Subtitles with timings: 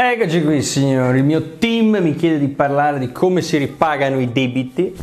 [0.00, 4.30] Eccoci qui signori, il mio team mi chiede di parlare di come si ripagano i
[4.30, 4.94] debiti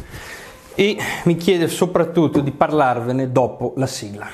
[0.74, 4.26] e mi chiede soprattutto di parlarvene dopo la sigla.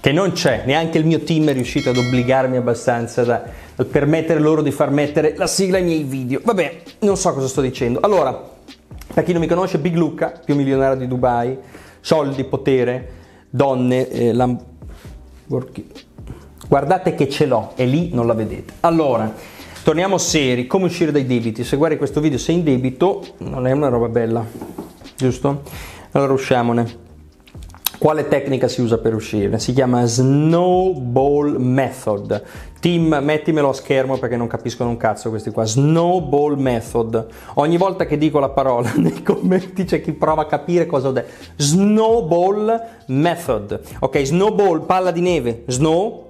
[0.00, 3.42] Che non c'è, neanche il mio team è riuscito ad obbligarmi abbastanza da,
[3.74, 6.40] da permettere loro di far mettere la sigla ai miei video.
[6.44, 7.98] Vabbè, non so cosa sto dicendo.
[8.02, 8.40] Allora,
[9.12, 11.58] per chi non mi conosce, Big Luca, più milionario di Dubai,
[11.98, 13.10] soldi, potere,
[13.50, 16.08] donne, eh, Lamborghini
[16.70, 18.74] Guardate che ce l'ho e lì non la vedete.
[18.82, 19.34] Allora,
[19.82, 21.64] torniamo seri, come uscire dai debiti?
[21.64, 24.46] Se guardi questo video sei in debito, non è una roba bella,
[25.16, 25.62] giusto?
[26.12, 27.08] Allora usciamone.
[27.98, 29.58] Quale tecnica si usa per uscire?
[29.58, 32.40] Si chiama Snowball Method.
[32.78, 35.64] Team, mettimelo a schermo perché non capiscono un cazzo questi qua.
[35.64, 37.26] Snowball Method.
[37.54, 41.12] Ogni volta che dico la parola nei commenti c'è chi prova a capire cosa ho
[41.12, 41.32] detto.
[41.56, 43.80] Snowball Method.
[43.98, 45.64] Ok, snowball, palla di neve.
[45.66, 46.28] Snow,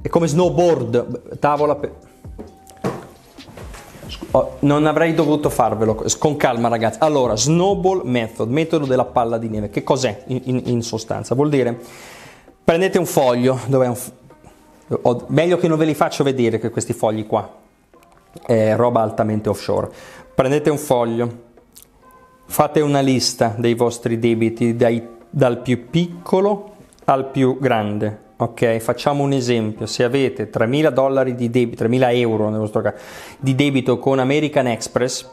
[0.00, 1.92] è come snowboard, tavola per...
[4.30, 6.98] Oh, non avrei dovuto farvelo, con calma ragazzi.
[7.00, 9.70] Allora, snowball method, metodo della palla di neve.
[9.70, 11.34] Che cos'è in, in, in sostanza?
[11.34, 11.78] Vuol dire,
[12.62, 13.96] prendete un foglio, dove è un...
[15.02, 17.50] Oh, meglio che non ve li faccio vedere che questi fogli qua,
[18.46, 19.90] è roba altamente offshore.
[20.34, 21.42] Prendete un foglio,
[22.46, 29.24] fate una lista dei vostri debiti dai, dal più piccolo al più grande Ok, facciamo
[29.24, 32.94] un esempio, se avete 3.000 dollari di debito, 3.000 euro nel vostro caso,
[33.40, 35.28] di debito con American Express,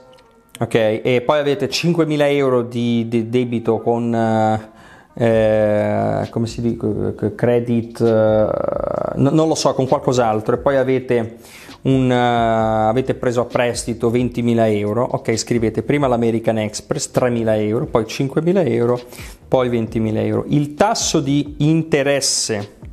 [0.59, 7.35] ok, e poi avete 5.000 euro di, di debito con, uh, eh, come si dice,
[7.35, 11.35] credit, uh, non lo so, con qualcos'altro, e poi avete
[11.83, 17.85] un, uh, avete preso a prestito 20.000 euro, ok, scrivete prima l'American Express 3.000 euro,
[17.85, 18.99] poi 5.000 euro,
[19.47, 20.45] poi 20.000 euro.
[20.47, 22.84] Il tasso di interesse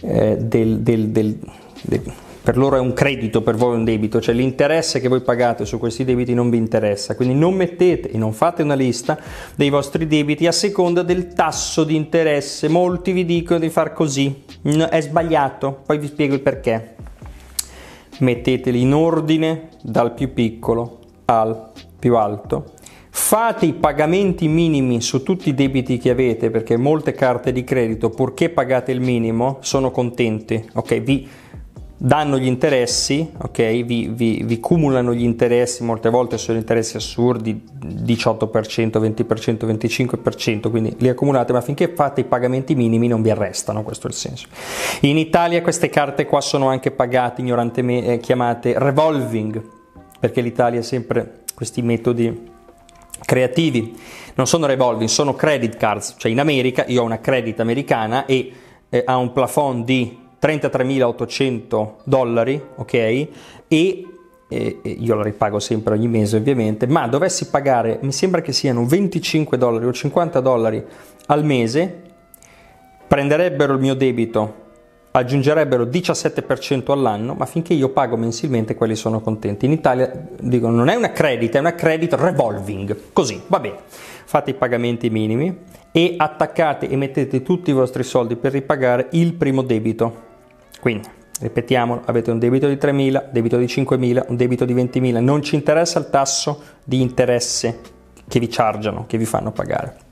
[0.00, 1.38] eh, del, del, del,
[2.48, 5.66] per loro è un credito, per voi è un debito, cioè l'interesse che voi pagate
[5.66, 9.18] su questi debiti non vi interessa, quindi non mettete e non fate una lista
[9.54, 12.68] dei vostri debiti a seconda del tasso di interesse.
[12.68, 16.94] Molti vi dicono di far così, è sbagliato, poi vi spiego il perché.
[18.20, 22.76] Metteteli in ordine dal più piccolo al più alto
[23.20, 28.08] Fate i pagamenti minimi su tutti i debiti che avete perché molte carte di credito,
[28.08, 30.66] purché pagate il minimo, sono contenti.
[30.74, 31.28] Ok, vi
[31.94, 37.62] danno gli interessi, ok, vi, vi, vi cumulano gli interessi, molte volte sono interessi assurdi,
[37.84, 38.46] 18%,
[38.98, 44.06] 20%, 25%, quindi li accumulate, ma finché fate i pagamenti minimi non vi arrestano, questo
[44.06, 44.46] è il senso.
[45.00, 49.60] In Italia queste carte qua sono anche pagate, ignorantemente eh, chiamate revolving,
[50.18, 52.56] perché l'Italia ha sempre questi metodi
[53.24, 53.96] creativi,
[54.34, 58.52] non sono revolving, sono credit cards, cioè in America io ho una credit americana e
[58.88, 62.94] eh, ha un plafond di 33.800 dollari, ok?
[63.68, 64.02] E
[64.50, 68.86] e io la ripago sempre ogni mese ovviamente, ma dovessi pagare, mi sembra che siano
[68.86, 70.82] 25 dollari o 50 dollari
[71.26, 72.02] al mese,
[73.06, 74.67] prenderebbero il mio debito
[75.18, 79.66] aggiungerebbero 17% all'anno, ma finché io pago mensilmente quelli sono contenti.
[79.66, 83.76] In Italia dicono non è una credit, è una credit revolving, così, va bene.
[84.24, 85.56] Fate i pagamenti minimi
[85.90, 90.26] e attaccate e mettete tutti i vostri soldi per ripagare il primo debito.
[90.80, 91.08] Quindi,
[91.40, 95.54] ripetiamo, avete un debito di 3.000, debito di 5.000, un debito di 20.000, non ci
[95.54, 97.80] interessa il tasso di interesse
[98.28, 100.06] che vi chargiano, che vi fanno pagare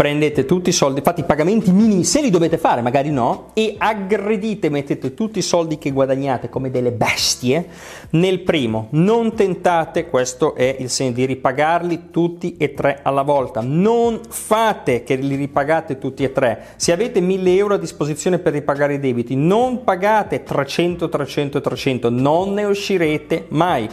[0.00, 3.74] prendete tutti i soldi, fate i pagamenti minimi se li dovete fare, magari no, e
[3.76, 7.68] aggredite, mettete tutti i soldi che guadagnate come delle bestie
[8.12, 8.86] nel primo.
[8.92, 13.60] Non tentate, questo è il segno di ripagarli tutti e tre alla volta.
[13.62, 16.68] Non fate che li ripagate tutti e tre.
[16.76, 22.08] Se avete 1000 euro a disposizione per ripagare i debiti, non pagate 300, 300, 300,
[22.08, 23.86] non ne uscirete mai.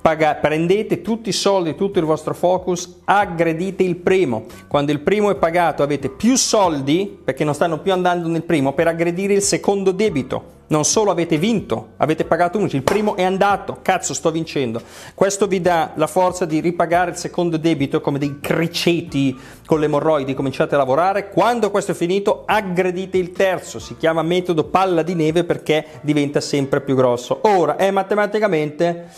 [0.00, 4.44] Paga- prendete tutti i soldi, tutto il vostro focus, aggredite il primo.
[4.68, 8.72] Quando il primo è pagato avete più soldi, perché non stanno più andando nel primo,
[8.72, 10.54] per aggredire il secondo debito.
[10.68, 14.80] Non solo avete vinto, avete pagato uno, il primo è andato, cazzo sto vincendo.
[15.14, 19.86] Questo vi dà la forza di ripagare il secondo debito come dei criceti con le
[19.86, 21.30] emorroidi, cominciate a lavorare.
[21.30, 26.40] Quando questo è finito aggredite il terzo, si chiama metodo palla di neve perché diventa
[26.40, 27.40] sempre più grosso.
[27.42, 29.08] Ora è matematicamente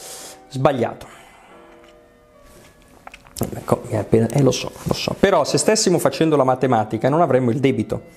[0.48, 1.06] sbagliato.
[3.54, 5.14] Ecco, appena, eh, lo so, lo so.
[5.18, 8.16] Però se stessimo facendo la matematica non avremmo il debito.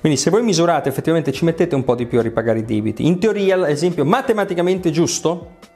[0.00, 3.06] Quindi se voi misurate effettivamente ci mettete un po' di più a ripagare i debiti.
[3.06, 5.74] In teoria, l'esempio matematicamente giusto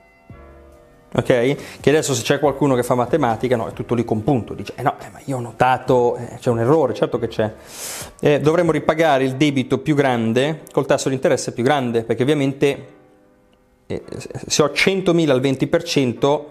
[1.13, 1.81] ok?
[1.81, 4.73] Che adesso se c'è qualcuno che fa matematica, no, è tutto lì con punto, dice,
[4.77, 7.53] eh no, eh, ma io ho notato, eh, c'è un errore, certo che c'è.
[8.21, 12.99] Eh, dovremmo ripagare il debito più grande col tasso di interesse più grande, perché ovviamente
[14.47, 16.45] se ho 100.000 al 20%,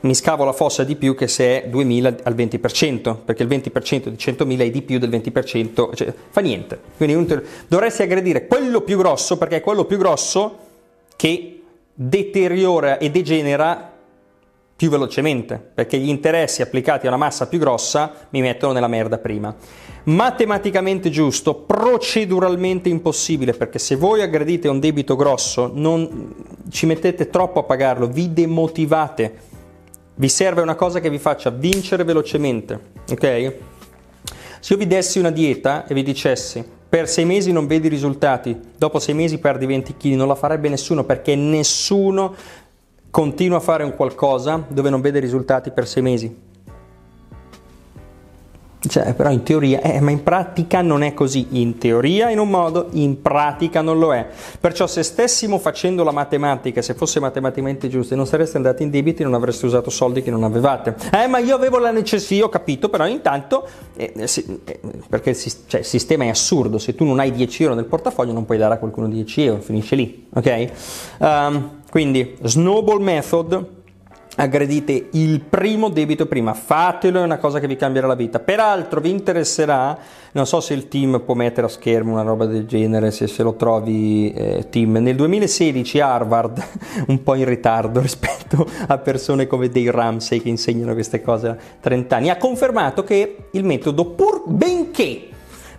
[0.00, 4.08] mi scavo la fossa di più che se è 2.000 al 20%, perché il 20%
[4.08, 6.80] di 100.000 è di più del 20%, cioè fa niente.
[6.96, 10.58] Quindi dovresti aggredire quello più grosso, perché è quello più grosso
[11.14, 11.62] che
[11.94, 13.91] deteriora e degenera
[14.82, 19.16] più velocemente, perché gli interessi applicati a una massa più grossa mi mettono nella merda
[19.18, 19.54] prima.
[20.06, 26.34] Matematicamente giusto, proceduralmente impossibile, perché se voi aggredite un debito grosso, non
[26.68, 29.34] ci mettete troppo a pagarlo, vi demotivate.
[30.16, 33.54] Vi serve una cosa che vi faccia vincere velocemente, ok?
[34.58, 38.54] Se io vi dessi una dieta e vi dicessi per sei mesi non vedi risultati,
[38.76, 42.34] dopo sei mesi perdi 20 kg, non la farebbe nessuno perché nessuno
[43.12, 46.50] continua a fare un qualcosa dove non vede risultati per sei mesi.
[48.88, 51.46] Cioè, però in teoria, eh, ma in pratica non è così.
[51.50, 54.26] In teoria in un modo, in pratica non lo è.
[54.58, 59.22] Perciò se stessimo facendo la matematica, se fosse matematicamente giusta, non sareste andati in debiti
[59.22, 60.96] non avreste usato soldi che non avevate.
[61.12, 65.36] Eh, ma io avevo la necessità, ho capito, però intanto, eh, eh, eh perché il,
[65.66, 68.56] cioè, il, sistema è assurdo, se tu non hai 10 euro nel portafoglio non puoi
[68.56, 70.70] dare a qualcuno 10 euro, finisce lì, ok?
[71.18, 73.66] Um, quindi, snowball method
[74.36, 78.38] aggredite il primo debito prima, fatelo, è una cosa che vi cambierà la vita.
[78.38, 79.98] Peraltro vi interesserà,
[80.32, 83.42] non so se il team può mettere a schermo una roba del genere, se, se
[83.42, 86.64] lo trovi eh, team, nel 2016 Harvard,
[87.08, 91.56] un po' in ritardo rispetto a persone come Dave Ramsey che insegnano queste cose a
[91.78, 95.28] 30 anni, ha confermato che il metodo, pur benché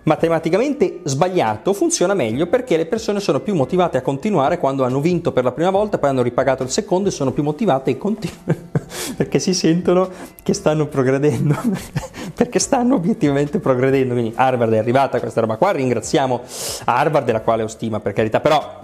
[0.04, 5.32] matematicamente sbagliato funziona meglio perché le persone sono più motivate a continuare quando hanno vinto
[5.32, 8.72] per la prima volta, poi hanno ripagato il secondo e sono più motivate e continuano
[9.16, 10.10] perché si sentono
[10.42, 11.54] che stanno progredendo,
[12.34, 14.14] perché stanno obiettivamente progredendo.
[14.14, 16.42] Quindi Harvard è arrivata questa roba qua, ringraziamo
[16.84, 18.83] Harvard della quale ho stima per carità, però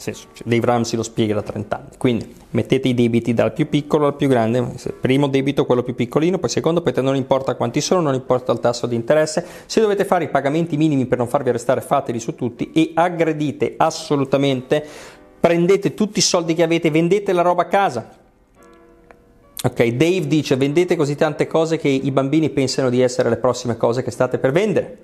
[0.00, 1.88] senso, Dave Ramsey lo spiega da 30 anni.
[1.98, 4.64] Quindi mettete i debiti dal più piccolo al più grande,
[5.00, 8.60] primo debito quello più piccolino, poi secondo, poi non importa quanti sono, non importa il
[8.60, 12.34] tasso di interesse, se dovete fare i pagamenti minimi per non farvi arrestare fateli su
[12.34, 14.84] tutti e aggredite assolutamente,
[15.38, 18.18] prendete tutti i soldi che avete, vendete la roba a casa.
[19.62, 23.76] Ok, Dave dice vendete così tante cose che i bambini pensano di essere le prossime
[23.76, 24.98] cose che state per vendere.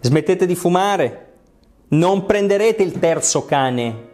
[0.00, 1.27] Smettete di fumare,
[1.88, 4.08] non prenderete il terzo cane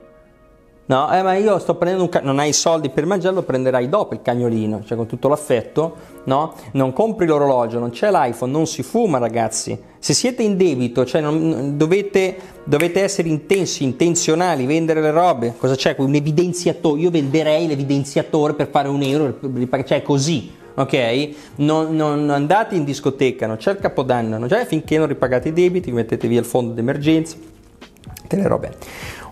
[0.86, 3.88] No, eh, ma io sto prendendo un cane, non hai i soldi per mangiarlo, prenderai
[3.88, 6.52] dopo il cagnolino, cioè con tutto l'affetto, no?
[6.72, 9.78] Non compri l'orologio, non c'è l'iPhone, non si fuma, ragazzi.
[9.98, 15.54] Se siete in debito, cioè non, dovete, dovete essere intensi, intenzionali, vendere le robe.
[15.56, 15.94] Cosa c'è?
[15.96, 19.38] Un evidenziatore, io venderei l'evidenziatore per fare un euro,
[19.86, 21.28] cioè così, ok?
[21.56, 25.52] Non, non, andate in discoteca, non c'è il capodanno, non c'è, finché non ripagate i
[25.54, 27.38] debiti, mettete via il fondo d'emergenza,
[28.34, 28.72] te le robe.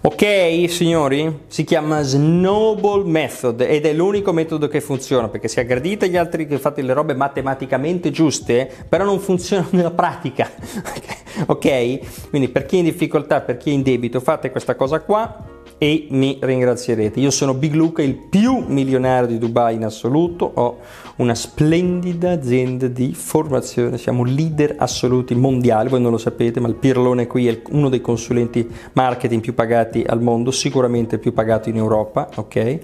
[0.04, 1.42] Ok, signori?
[1.46, 6.46] Si chiama Snowball Method ed è l'unico metodo che funziona perché se aggredite gli altri
[6.46, 10.50] che fate le robe matematicamente giuste, però non funzionano nella pratica.
[11.46, 12.28] ok?
[12.30, 15.60] Quindi per chi è in difficoltà, per chi è in debito, fate questa cosa qua
[15.82, 17.18] e mi ringrazierete.
[17.18, 20.78] Io sono Big Luca, il più milionario di Dubai in assoluto, ho
[21.16, 26.76] una splendida azienda di formazione, siamo leader assoluti mondiali, voi non lo sapete, ma il
[26.76, 31.78] Pirlone qui è uno dei consulenti marketing più pagati al mondo, sicuramente più pagato in
[31.78, 32.78] Europa, ok?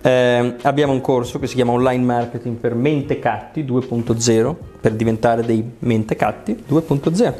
[0.00, 5.62] Eh, abbiamo un corso che si chiama Online Marketing per Mentecatti 2.0 per diventare dei
[5.80, 7.34] mentecatti 2.0.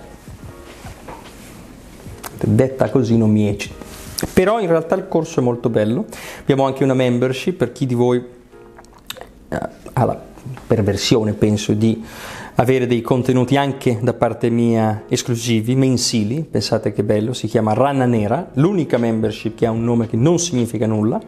[2.44, 3.87] Detta così non mi eccita.
[4.32, 6.06] Però in realtà il corso è molto bello,
[6.40, 8.18] abbiamo anche una membership per chi di voi
[9.48, 9.60] eh,
[9.92, 10.20] ha la
[10.66, 12.02] perversione, penso, di
[12.56, 18.04] avere dei contenuti anche da parte mia esclusivi, mensili, pensate che bello, si chiama Rana
[18.04, 21.20] Nera, l'unica membership che ha un nome che non significa nulla.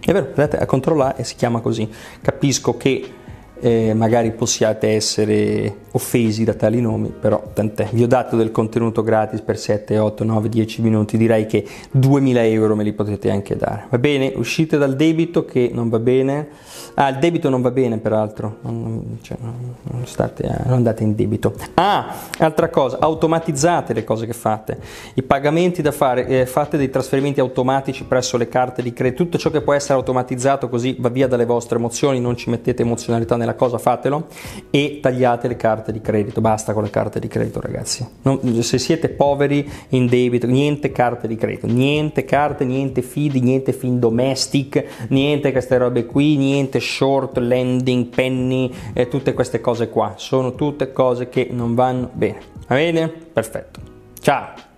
[0.00, 1.88] È vero, andate a controllare e si chiama così.
[2.20, 3.12] Capisco che
[3.60, 7.88] eh, magari possiate essere offesi da tali nomi, però tant'è.
[7.92, 12.44] Vi ho dato del contenuto gratis per 7, 8, 9, 10 minuti, direi che 2000
[12.44, 13.86] euro me li potete anche dare.
[13.88, 16.48] Va bene, uscite dal debito che non va bene.
[16.94, 21.54] Ah, il debito non va bene peraltro, non, cioè, non, state, non andate in debito.
[21.74, 24.78] Ah, altra cosa, automatizzate le cose che fate.
[25.14, 29.38] I pagamenti da fare, eh, fate dei trasferimenti automatici presso le carte di credito, tutto
[29.38, 33.36] ciò che può essere automatizzato così va via dalle vostre emozioni, non ci mettete emozionalità
[33.36, 34.26] nella cosa, fatelo
[34.70, 38.06] e tagliate le carte carte di credito, basta con le carte di credito ragazzi.
[38.22, 43.72] Non, se siete poveri in debito, niente carte di credito, niente carte, niente feed, niente
[43.72, 50.14] fin domestic, niente queste robe qui, niente short, lending, penny, e tutte queste cose qua.
[50.16, 52.38] Sono tutte cose che non vanno bene.
[52.66, 53.08] Va bene?
[53.08, 53.80] Perfetto.
[54.20, 54.69] Ciao!